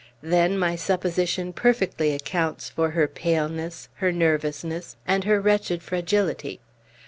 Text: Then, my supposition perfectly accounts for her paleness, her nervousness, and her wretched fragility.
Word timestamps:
Then, 0.23 0.57
my 0.57 0.75
supposition 0.75 1.53
perfectly 1.53 2.11
accounts 2.11 2.69
for 2.69 2.89
her 2.89 3.07
paleness, 3.07 3.87
her 3.97 4.11
nervousness, 4.11 4.95
and 5.05 5.25
her 5.25 5.39
wretched 5.39 5.83
fragility. 5.83 6.59